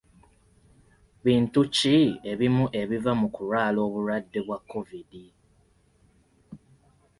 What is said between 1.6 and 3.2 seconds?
ki ebimu ebiva